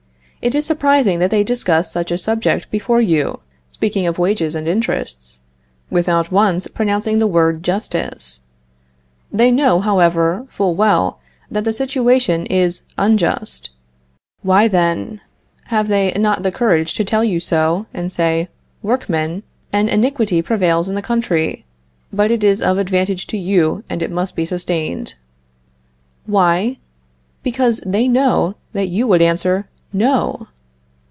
It 0.43 0.55
is 0.55 0.65
surprising 0.65 1.19
that 1.19 1.29
they 1.29 1.43
discuss 1.43 1.91
such 1.91 2.09
a 2.11 2.17
subject 2.17 2.71
before 2.71 2.99
you, 2.99 3.41
speaking 3.69 4.07
of 4.07 4.17
wages 4.17 4.55
and 4.55 4.67
interests, 4.67 5.41
without 5.91 6.31
once 6.31 6.67
pronouncing 6.67 7.19
the 7.19 7.27
word 7.27 7.61
justice. 7.61 8.41
They 9.31 9.51
know, 9.51 9.81
however, 9.81 10.47
full 10.49 10.73
well 10.73 11.19
that 11.51 11.63
the 11.63 11.71
situation 11.71 12.47
is 12.47 12.81
unjust. 12.97 13.69
Why, 14.41 14.67
then, 14.67 15.21
have 15.67 15.89
they 15.89 16.11
not 16.13 16.41
the 16.41 16.51
courage 16.51 16.95
to 16.95 17.05
tell 17.05 17.23
you 17.23 17.39
so, 17.39 17.85
and 17.93 18.11
say, 18.11 18.49
"Workmen, 18.81 19.43
an 19.71 19.89
iniquity 19.89 20.41
prevails 20.41 20.89
in 20.89 20.95
the 20.95 21.03
country, 21.03 21.65
but 22.11 22.31
it 22.31 22.43
is 22.43 22.63
of 22.63 22.79
advantage 22.79 23.27
to 23.27 23.37
you 23.37 23.83
and 23.91 24.01
it 24.01 24.09
must 24.09 24.35
be 24.35 24.45
sustained." 24.45 25.13
Why? 26.25 26.79
Because 27.43 27.79
they 27.85 28.07
know 28.07 28.55
that 28.73 28.87
you 28.89 29.05
would 29.05 29.21
answer, 29.21 29.67
No. 29.93 30.47